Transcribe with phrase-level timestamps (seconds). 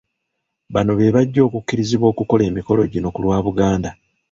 [0.73, 3.89] Bano be bajja okukkirizibwa okukola emikolo gino ku lwa Buganda.